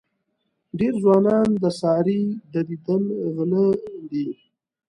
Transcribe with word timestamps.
ډېر 0.79 0.93
ځوانان 1.03 1.47
د 1.63 1.65
سارې 1.81 2.21
د 2.53 2.55
دیدن 2.69 3.03
غله 3.35 3.65
دي. 4.09 4.27